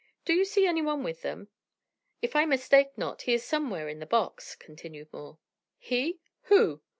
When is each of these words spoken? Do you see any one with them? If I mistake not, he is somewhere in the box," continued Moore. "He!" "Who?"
Do 0.25 0.33
you 0.33 0.45
see 0.45 0.65
any 0.65 0.81
one 0.81 1.03
with 1.03 1.21
them? 1.21 1.49
If 2.23 2.35
I 2.35 2.43
mistake 2.45 2.97
not, 2.97 3.21
he 3.21 3.35
is 3.35 3.45
somewhere 3.45 3.87
in 3.87 3.99
the 3.99 4.07
box," 4.07 4.55
continued 4.55 5.09
Moore. 5.13 5.37
"He!" 5.77 6.21
"Who?" 6.45 6.81